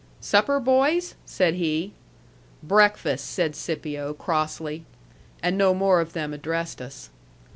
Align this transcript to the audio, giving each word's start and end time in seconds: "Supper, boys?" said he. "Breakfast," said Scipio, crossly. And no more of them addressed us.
"Supper, 0.19 0.59
boys?" 0.59 1.13
said 1.27 1.53
he. 1.53 1.93
"Breakfast," 2.63 3.27
said 3.29 3.55
Scipio, 3.55 4.15
crossly. 4.15 4.83
And 5.43 5.59
no 5.59 5.75
more 5.75 6.01
of 6.01 6.13
them 6.13 6.33
addressed 6.33 6.81
us. 6.81 7.11